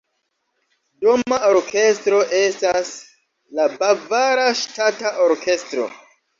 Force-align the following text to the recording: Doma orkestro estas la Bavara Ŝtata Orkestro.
Doma 1.05 1.37
orkestro 1.49 2.23
estas 2.39 2.95
la 3.61 3.69
Bavara 3.85 4.51
Ŝtata 4.65 5.15
Orkestro. 5.31 5.91